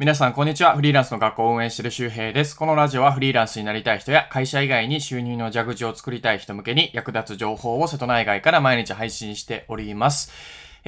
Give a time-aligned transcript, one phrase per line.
[0.00, 0.76] 皆さん、こんにちは。
[0.76, 2.54] フリーランスの学校を運営している周平です。
[2.54, 10.30] このラジオはフリーランスになりたい人や会社以外に収入の蛇口を作りたい人向けに役立つ情報を瀬戸内外から毎日配信しております。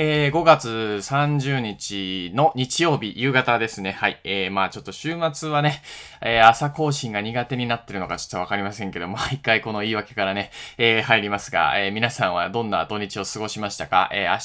[0.03, 3.93] えー、5月30日の日曜日夕方ですね。
[3.93, 4.19] はい。
[4.25, 5.83] えー、まあちょっと週末はね、
[6.23, 14.09] えー、朝更新が苦手になってるのかちょっとわかりませんけど、 毎回この言い訳からね、えー、入りますが、えー、皆さんはどんな土日を過ごしましたか？
[14.11, 14.39] えー、明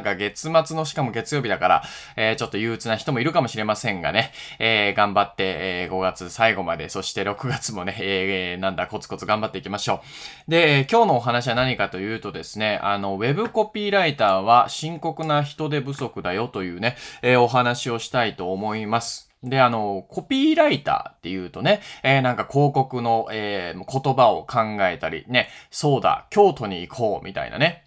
[0.00, 1.82] 日が月末のしかも月曜日だから、
[2.16, 10.00] えー、ちょっと憂鬱な人もいるかもしれませんがね、えー、頑張って、えー、5月最後まで、そして6月もね、えー、なんだ、コツコツ頑張っていきましょ
[10.48, 10.50] う。
[10.50, 19.28] で、今日のお話は何かというとですね、あの、ウェブコピーライターは深刻な人手不足だよというね、えー、お話をしたいと思います。
[19.42, 27.83] で、あの、コピーライターっていうとね、えー、なんか広告の、えー、言葉を考えたり、ね、そうだ、京都に行こうみたいなね、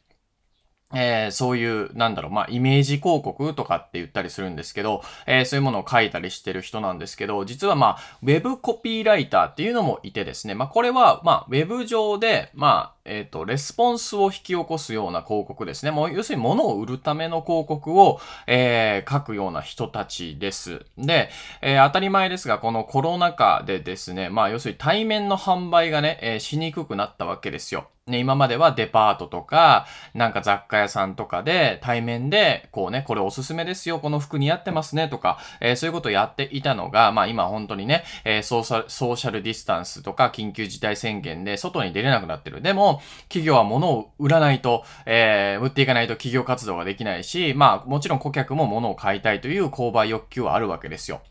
[0.93, 15.91] えー、そういう、なんだろう、まあ、イメージ広告とかって言ったりするんですけど、えー、そういうものを書いたりしてる人なんですけど、実はまあ、ウェブコピーライターっていうのもいてですね、まあ、これは、まあ、ウェブ上で、まあ、えっ、ー、と、レスポンスを引き起こすような広告ですね。
[15.91, 20.85] もう、要するに物を売るための広告を、えー、書くような人たちです。
[20.97, 21.29] で、
[21.61, 27.89] えー、当たり前ですが、このコロナ禍でですね、まあ、要するに対面の販売がね、えー、しにくくなったわけですよ。
[28.07, 42.61] ね、今まではデパートとか、なんか雑貨屋さんとかで対面で、こうね、これおすすめですよ、この服似合ってますね、とか、えー、そういうことをやっていたのが、まあ今本当にね、えー、ソーシャル、ソーシャルディスタンスとか緊急事態宣言で外に出れなくなってる。
[42.61, 51.21] でも、企業は物を売らないと、えー、売っていかないと企業活動ができないし、まあもちろん顧客も物を買いたいという購買欲求はあるわけですよ。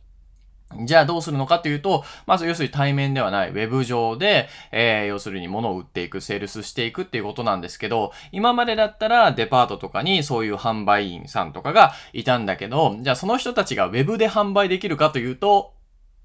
[0.84, 15.72] じゃあどうするのかというと、まず要するに対面ではないウェブ上で、えー、要するに物を売っていく、セールスしていくっていうことなんですけど、今までだったらデパートとかにそういう販売員さんとかがいたんだけど、じゃあその人たちがウェブで販売できるかというと、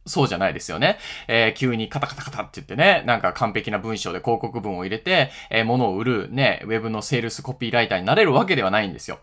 [0.07, 0.97] そうじゃないですよね。
[1.27, 9.19] えー、急にカタカタカタって言ってね、なんか完璧な文章で広告文を入れて、えー、物を売るね、ウェブのセールスコピーライターになれるわけではないんですよ。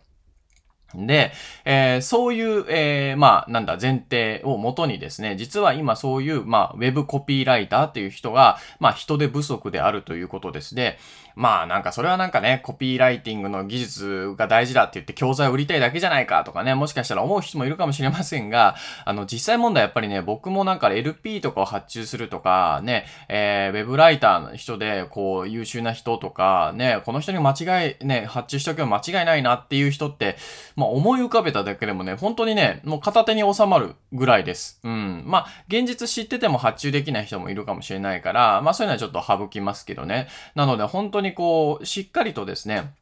[0.94, 1.32] で、
[1.64, 10.98] えー、そういう、えー、まあ、なんだ、前提をもとにですね、実は今そういう、まあ、ウェブコピーライターっていう人が、まあ、人手不足であるということですね。
[11.38, 30.36] まあなんかそれはなんかね、コピーライティングの技術が大事だって言って教材を売りたいだけじゃないかとかね、もしかしたら思う人もいるかもしれませんが、あの実際問題やっぱりね、僕もなんか LP とかを発注するとか、ね、えー、ウェブライターの人でこう優秀な人とか、ね、この人に間違い、ね、発注しとけば間違いないなっていう人って、
[30.74, 34.80] まあ思い浮かべただけでもね、本当にね、もう片手に収まるぐらいです。
[34.82, 35.22] うん。
[35.24, 40.26] まあ現実知ってても発注できない人もいるかもしれないから、まあそういうのはちょっと省きますけどね。
[40.56, 42.94] なので本当ににこう、しっかりとですね、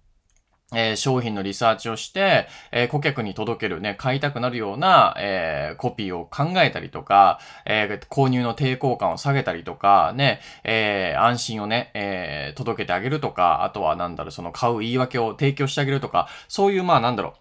[0.75, 17.32] えー、商品のリサーチをして、えー、顧客に届けるね、買いたくなるような、えー、コピーを考えたりとか、え購入の抵抗感を下げたりとか、ね、え安心をね、え届けてあげるとか、あとはなんだろう、その買う言い訳を提供してあげるとか、そういう、まあなんだろう、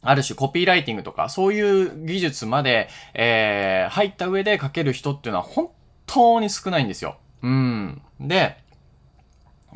[0.00, 5.68] ある種コピーライティングとか、そういう技術まで、え入った上で書ける人っていうのは本
[6.06, 7.18] 当に少ないんですよ。
[7.42, 8.00] うん。
[8.18, 8.56] で、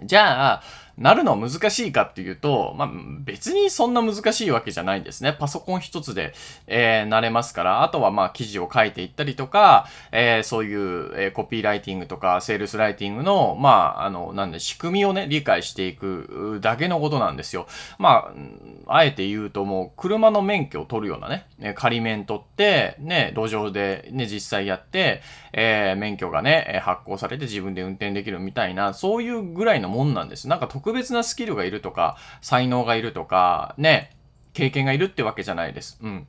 [0.03, 0.62] じゃあ、
[0.98, 5.32] なるのは難しいかっていうと、まあ、別にそんな難しいわけじゃないんですね。
[5.32, 6.34] パソコン一つで、
[6.66, 17.66] えー、なれますから、あとはまあ記事を書いていったりとか、えー、そういう、えー、コピーライティングとか、セールスライティングの、まあ、あの、なんで、仕組みをね、理解していくだけのことなんですよ。
[17.98, 18.32] ま
[18.88, 25.22] あ、あえて言うともう、車の免許を取るようなね、仮免取って、ね、路上でね、実際やって、
[25.53, 30.48] えー、免許がね、発行されて自分で運転できるみたいな、そういうぐらいのもんなんです。
[30.48, 34.16] なんか特特別なスキルがいるとか、才能がいるとか、ね、
[34.54, 35.99] 経験がいるってわけじゃないです。
[36.03, 36.26] うん。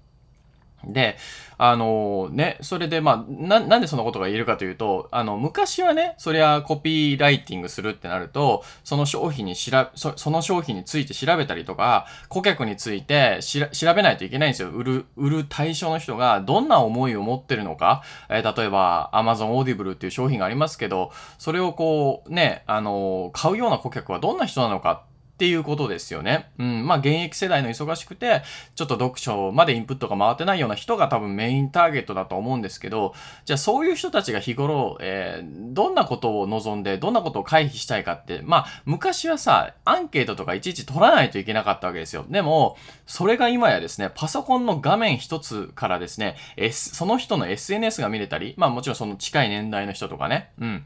[0.83, 1.17] で、
[1.57, 14.69] あのね、それでまあ、な、なんでそんなことが言えるかというと、あの、昔はね、そりゃコピーライティングするってなると、その商品にしら、そその商品について調べたりとか、顧客についてしら調べないといけないんですよ。
[14.69, 18.03] 売る、売る対象の人がどんな思いを持ってるのか。
[18.29, 25.03] えー、例えば、Amazon Audible っていう商品がありますけど、それをこう、ね、あの、買うような顧客はどんな人なのか
[25.39, 26.51] っていうことですよね。
[26.59, 26.85] うん。
[26.85, 28.41] まあ、現役世代の忙しくて、
[28.75, 33.13] ちょっと読書までインプットが回ってないような人が多分メインターゲットだと思うんですけど、
[33.45, 42.25] じゃあそういう人たちが日頃、えー、どんなことを望んで、どんなことを回避したいかって、まあ、昔はさ、アンケートとかいちいち取らないといけなかったわけですよ。
[42.27, 42.75] でも、
[43.05, 50.85] それが今やですね、パソコンの画面一つからですね、S、その人の SNS が見れたり、まあもちろんその近い年代の人とかね、うん。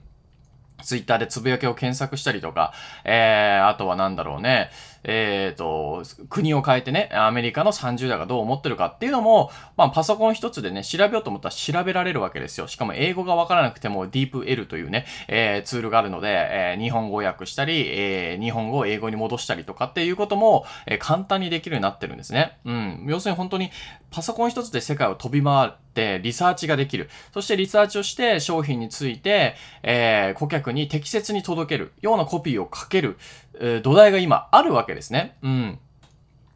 [0.83, 4.69] ツイッターでつぶやきを検索したりとか、えー、あとはなんだろうね、
[5.03, 12.67] えっ、ー、と、国を変えてね、アメリカの30代がどう思ってるかっていうのも、まあ、パソコン一つでね、調べようと思ったら調べられるわけですよ。
[12.67, 22.57] しかも英語がわからなくても DeepL というね、えー、ツールがあるので、えー、日本語訳したり、えー、日本語を英語に戻したりとかっていうことも、えー、簡単にできるようになってるんですね。
[22.65, 23.05] うん。
[23.07, 23.71] 要するに本当に
[24.09, 27.09] パソコン一つで世界を飛び回ってリサーチができる。
[27.33, 33.17] そしてリサーチをして商品について、えー、顧客に適切に届けるようなコピーをかける、
[33.59, 35.37] えー、土台が今あるわけですね。
[35.43, 35.79] うん。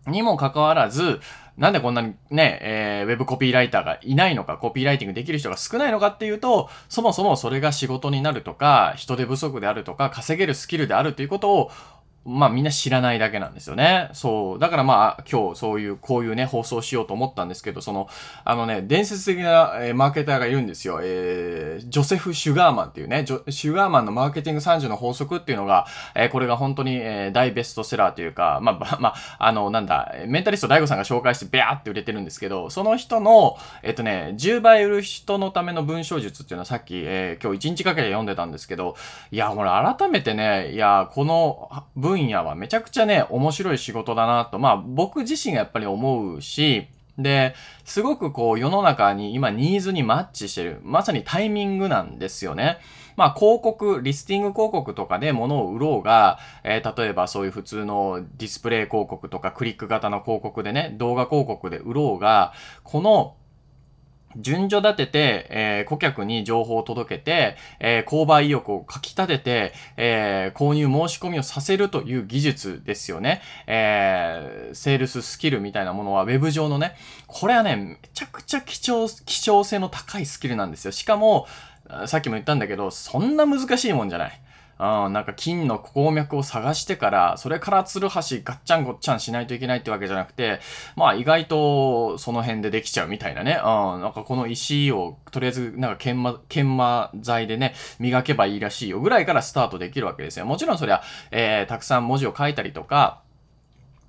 [0.08, 1.20] にもかかわらず、
[1.58, 11.72] なんでこんなにね、えー、ウェブコピーライターがいないのか、コピーライティングできる人が少ないのかっていうと、そもそもそれが仕事になるとか、人手不足であるとか、稼げるスキルであるということを
[12.28, 14.10] まあみんな知らないだけなんですよね。
[14.12, 14.60] そう。
[14.60, 18.10] だからまあ今日そういう、こういうね、放送しようと思ったんですけど、その、
[18.44, 21.00] あのね、伝説的な、えー、マーケターがいるんですよ。
[21.02, 38.96] えー、ジョセフ・シュガーマンっていうね、シュガーマンのマーケティング30の法則っていうのが、えー、これが本当に、えー、大ベストセラーというか、まあ、まあ、あの、なんだ、メンタリスト大悟さんが紹介してビャーって売れてるんですけど、その人の、えっとね、10倍売る人のための文章術っていうのはさっき、えー、今日1日かけて読んでたんですけど、
[39.32, 46.88] いや、ほら、改めてね、いや、この文分野はめちゃくちゃね、面白い仕事だなと、まあ僕自身がやっぱり思うし、
[47.18, 50.80] で、すごくこう世の中に今ニーズにマッチしてる。
[50.84, 52.78] まさにタイミングなんですよね。
[53.16, 62.54] まあ広告、リスティング広告とかで物を売ろうが、えー、例えばそういう普通のディスプレイ広告とかクリック型の広告でね、動画広告で売ろうが、
[62.84, 63.36] この
[64.36, 73.42] 順序立てて、えー、顧客に情報を届けて、えー、購買意欲をかき立てて、えー、購入申し込みをさせるという技術ですよね。
[73.66, 76.96] え、セールススキルみたいなものは Web 上のね、
[77.26, 80.92] これはね、めちゃくちゃ貴重、希少性の高いスキルなんですよ。
[80.92, 81.48] しかも、
[82.06, 84.42] さっきも言ったんだけど、そんな難しいもんじゃない。
[84.80, 90.60] うん、なんか金の鉱脈を探してから、それからツルハシガッチャンゴッチャンしないといけないってわけじゃなくて、
[90.96, 93.54] まあ意外とその辺でできちゃうみたいなね。
[93.54, 100.46] うん、なんかこの石をとりあえずなんか研磨、研磨剤でね、磨けばいいらしいよぐらいからスタートできるわけですよ。
[100.46, 101.02] もちろんそりゃ、
[101.32, 103.22] えー、たくさん文字を書いたりとか、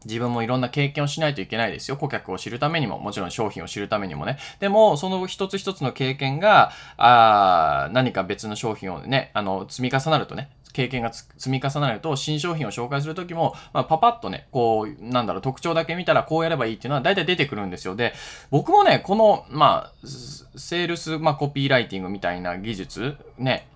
[0.05, 1.97] 自分もいろんな経験をしないといけないですよ。
[1.97, 4.39] 顧客を知るためにも、もちろん商品を知るためにもね。
[4.61, 17.97] でも、その一つ一つの経験が、あ何か別の商品をね、あの、積み重なるとね、経験が積み重なると、新商品を紹介するときも、まあ、パパッとね、こう、なんだろう、特徴だけ見たらこうやればいいっていうのは大体出てくるんですよ。
[17.97, 18.13] で、
[18.53, 23.67] 僕もね、この、まあ、セールス、まあ、コピーライティングみたいな技術、ね、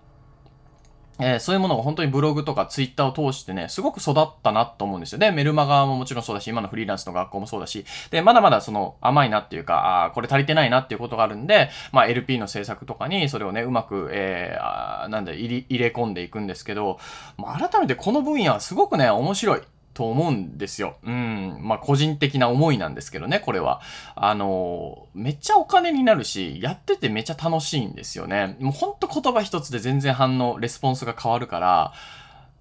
[1.18, 5.18] えー、そういうものが本当にブログとかツイッターを通してね、すごく育ったなと思うんですよ。
[5.18, 16.98] で、メルマガももちろんそうだし、今のフリーランスの学校もそうだし、で、まだまだその甘いなっていうか、ああ、これ足りてないなっていうことがあるんで、まあ LP の制作とかにそれをね、うまく、えー、なんだ、入れ込んでいくんですけど、
[17.36, 19.60] まあ、改めてこの分野はすごくね、面白い。
[19.94, 20.96] と思うんですよ。
[21.04, 21.58] うん。
[21.60, 23.80] まあ、個人的な思いなんですけどね、これは。
[24.14, 28.56] あのめっちゃお金になるし、やっててめっちゃ楽しいんですよね。
[28.60, 31.92] もうほんと言葉一つで全然反応、レスポンスが変わるから、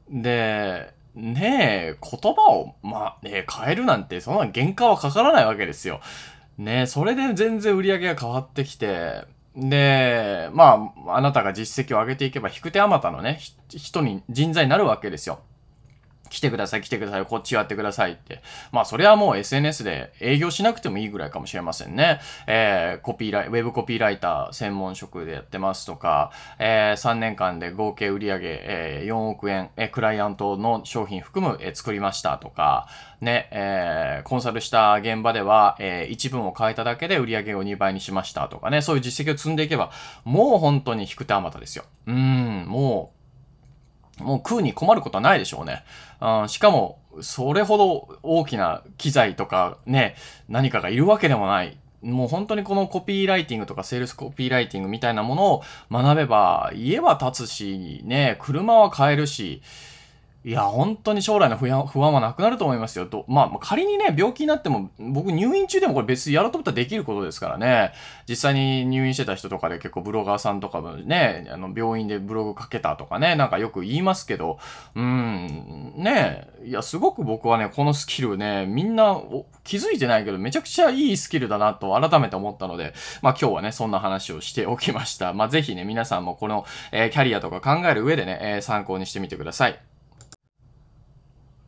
[0.09, 6.01] で、ねえ、言葉を、まあ、ね変えるなんて、そんな原価はかからないわけですよ。
[6.57, 9.25] ねそれで全然売り上げが変わってきて、
[9.55, 13.39] で、まあ、あなたが実績を上げていけば、引く手あまたのね、
[13.69, 15.39] 人に、人材になるわけですよ。
[16.31, 18.41] 来てください、来てください、こっちやってくださいって。
[18.71, 22.21] まあ、それはもう SNS で営業しなくてもいいぐらいかもしれませんね。
[22.47, 32.88] えー、コピーライ、ウェブコピーライター専門職でやってますとか、えー、3年間で合計売上、えー、4億円、えー、クライアントの商品含む、えー、作りましたとか、
[33.19, 39.91] ね、えー、コンサルした現場では、えー、一文を変えただけで売上を2倍にしましたとかね、そういう実績を積んでいけば、
[40.23, 41.83] もう本当に引く手あまたですよ。
[42.07, 43.20] うん、もう、
[44.21, 45.83] もう食うに困ることはないでしょうね。
[46.21, 50.15] うん、しかも、それほど大きな機材とかね、
[50.47, 51.77] 何かがいるわけでもない。
[52.01, 59.61] もう本当にこのコピーライティングとかセールスコピーライティングみたいなものを学べば、家は建つし、ね、車は買えるし、
[60.43, 63.05] いや、本当に将来の不安不安はなくなると思いますよ。
[63.05, 67.93] と、まあ、仮にね、病気になっても、僕入院中でもこれ別にやろうと思ったらできることですからね。
[68.27, 74.57] 実際に入院してた人とかで結構ブロガーさんとかもね、あの、病院でブログ書けたとかね、なんかよく言いますけど、
[74.95, 79.21] うーん、ね、いや、すごく僕はね、このスキルね、みんな
[79.63, 85.33] 気づいてないけど、めちゃくちゃいいスキルだなと改めて思ったので、まあ今日はね、そんな話をしておきました。
[85.33, 89.90] まあぜひね、皆さんもこの、えー、キャリアとか考える上でね、えー、参考にしてみてください。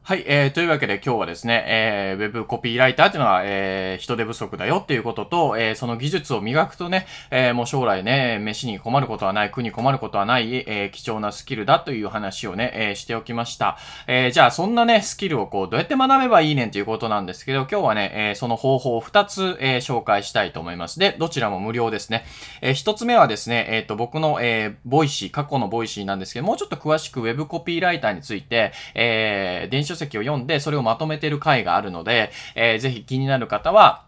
[0.05, 13.77] はい、えー、というわけで今日はですね、えー、ウェブコピーライターっていうのは、えー、人手不足だよっていうことと、えー、その技術を磨くとね、えー、もう将来ね、飯に困ることはない、苦に困ることはない、えー、貴重なスキルだという話をね、えー、しておきました。
[14.05, 20.99] えー、じゃあそんなね、スキルをこう、どうやって学べばいいねんということなんですけど、今日はね、えー、その方法を2つ、えー、紹介したいと思います。
[20.99, 22.25] で、どちらも無料ですね。
[22.59, 34.05] えー、1つ目はですね、えっ、ー、と、僕の、えー、 Voicy、過去の Voicy なんですけど、もうちょっと詳しくウェブコピーライターについて、えー、電子書籍を読んで、それをまとめてる回があるので、えー、ぜひ気になる方は、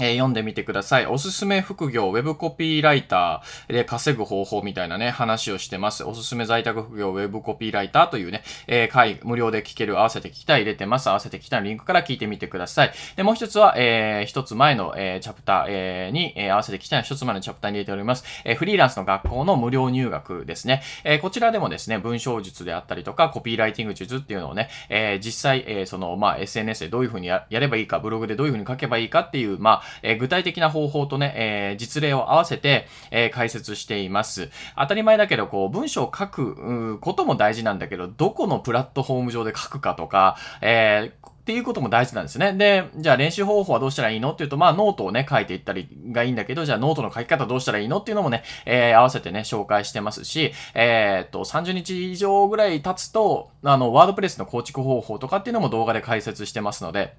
[0.00, 1.06] えー、読んでみてください。
[1.06, 6.02] おすすめ副業、ウェブコピーライターで稼ぐ方法みたいなね、話をしてます。
[6.02, 11.08] おすすめ在宅副業、ウェブコピーライターというね、えー、回、無料で聞ける、合わせて聞きたい入れてます。
[11.08, 12.92] 合わせて聞きたいリンクから聞いてみてください。
[13.16, 18.24] で、もう一つは、えー、一つ前の、えー、チャプター、えー、に、えー、合わせて聞きたい一つ前のチャプターに入れております。
[18.44, 20.82] えー、フリーランスの学校の無料入学ですね。
[21.04, 34.50] えー、こちらでもですね、文章術であったりとか、コピーライティング術っていうのをね、えー、実際、えー、その、まあ、SNS でどういうふうにやればいいか、ブログでどういうふうに書けばいいかっていう、まあ、え、具体的な方法とね、え、実例を合わせて、え、解説しています。
[34.76, 42.54] 当たり前だけど、こう、文章を書くことも大事なんだけど、どこのプラットフォーム上で書くかとか、えー、っていうことも大事なんですね。
[42.54, 57.14] で、じゃあ練習方法はどうしたらいいのっていうと、まあノートをね、書いていったりがいいんだけど、じゃあノートの書き方どうしたらいいのっていうのもね、えー、合わせてね、紹介してますし、えー、っと、30日以上ぐらい経つと、あの、 WordPress の構築方法とかっていうのも動画で解説してますので、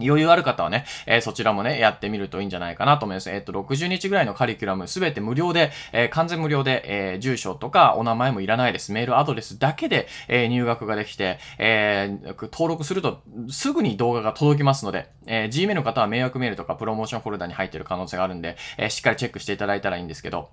[0.00, 3.30] 余裕ある方はね、えー、そちらもね、やってみるといいんじゃないかなと思います。
[3.30, 8.92] えっ、と、60日ぐらいのカリキュラムすべて無料で、えー、完全無料で、え、住所とかお名前もいらないです。
[8.92, 12.18] メールアドレスだけで、え入学ができて、え
[12.52, 20.50] 登録するとすぐに動画が届きますので、え Gmail の方は迷惑メールとかプロモーションフォルダに入ってる可能性があるんで、えしっかりチェックしていただいたらいいんですけど、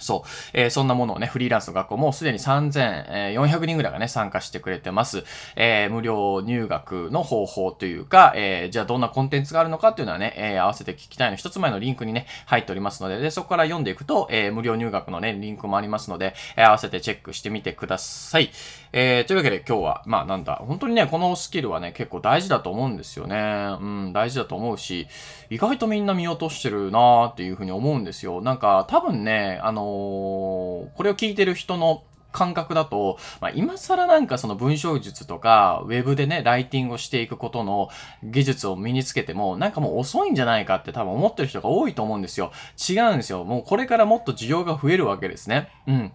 [0.00, 0.28] そう。
[0.52, 5.24] えー、そんなものをね、フリーランスの学校もすでに3400人ぐらいがね、参加してくれてます。
[5.56, 18.50] えー、無料入学の方法というか、えー、じゃあどんなコンテンツがあるのかっていうのはね、え、合わせて聞きたいの一つ前のリンクにね、入っておりますので、で、そこから読んでいくと、え、無料入学のね、リンクもありますので、え、合わせてチェックしてみてください。
[18.92, 23.76] えー、というわけで今日は、まあなんだ、本当にね、このスキルはね、結構大事だと思うんですよね。
[23.80, 25.06] うん、大事だと思うし、
[25.48, 28.40] 意外とみんな見落としてるなーっていうふうに思うんですよ。
[28.40, 37.88] なんか、多分ね、あのこれを聞いてる人の感覚だと、まあ、今更なんかその文章術とか、ウェブでね、ライティングをしていくことの
[38.22, 42.52] 技術を身につけても、なんかもう遅いんじゃないかって多分思ってる人が多いと思うんですよ。
[42.88, 43.44] 違うんですよ。
[43.44, 45.68] もうこれからもっと需要が増えるわけですね。
[45.86, 46.12] うん。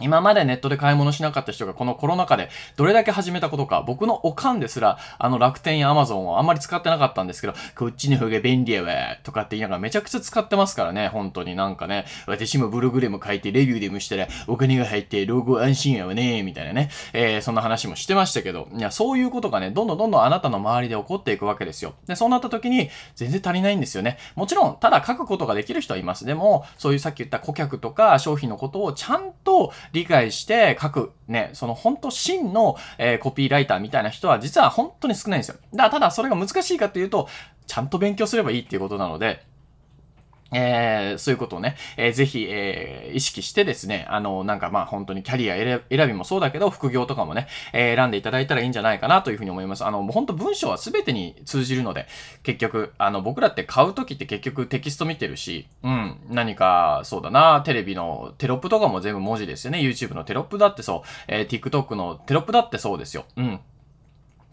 [0.00, 21.94] 今までネットで買い物しなかった人がこのコロナ禍でどれだけ始めたことか、僕のおかんですら、あの楽天やアマゾンをあんまり使ってなかったんですけど、こっちの方が便利やわ、とかって言いながらめちゃくちゃ使ってますからね、本当になんかね、私もブログでも書いてレビューでもしたらお金が入って老後安心やわね、みたいなね、えー、そんな話もしてましたけど、いや、そういうことがね、どんどんどんどんあなたの周りで起こっていくわけですよ。
[22.06, 24.18] で、そうなった時に全然足りないんですよね。
[24.36, 26.24] もちろん、ただ書くことができる人はいます。
[26.24, 35.56] でも、そういうさっき言った顧客とか商品のことをちゃんと理解して、書く、ね、その本当真の、えー、コピーライターみたいな人は実は本当に少ないんですよ。
[35.74, 37.28] だただそれが難しいかっていうと、
[37.66, 39.42] ちゃんと勉強すればいいっていうことなので、
[40.52, 45.56] えー、そういうことをね、えー、ぜひ、えー、意識してですね、あの、なんかまあ本当にキャリア
[45.90, 49.84] 選びもそうだけど、副業とかもね、えー、選んでいただいたらいいんじゃないかなというふうに思います。
[49.84, 52.06] あの、もう本当文章は全てに通じるので、
[52.42, 59.78] 結局、あの、僕らって買うときって結局テキスト見てるし、うん、何か、そうだな、テレビのテロップとかも全部文字ですよね。
[59.80, 63.24] YouTube のテロップだってそう、えー、TikTok のテロップだってそうですよ。
[63.36, 63.60] うん。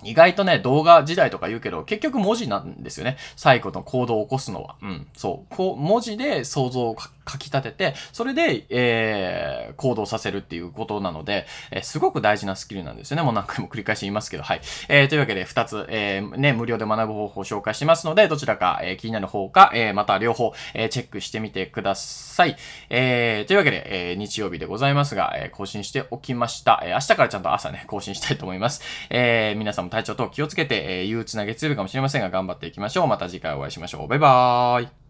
[0.03, 3.17] 意外とね、動画時代とか言うけど、結局文字なんですよね。
[3.35, 4.75] 最後の行動を起こすのは。
[4.81, 5.07] うん。
[5.15, 5.55] そう。
[5.55, 13.23] こう、文字で想像を書き立てて、それで、えー、行動させるっていうことなので、えー、すごく大事なスキルなんですよね。
[13.23, 14.61] もう何回も繰り返し言いますけど、はい。
[14.89, 22.57] えー、というわけで、二つ、えー、ね、無料で学ぶ方法を紹介してますので、どちらか、えー、気になる方か、えー、また両方、えー、チェックしてみてください。
[22.89, 26.81] えー、というわけで、えー、日曜日でございますが、えー、更新しておきました。
[26.83, 28.81] えー、明日からちゃんと朝ね、更新したいと思います。
[29.09, 33.07] えー、皆さんも体調等気をつけて、えー、憂鬱な月曜日かもしれませんが、頑張っていきましょう。
[33.07, 34.07] また次回お会いしましょう。
[34.07, 35.04] バイバーイ。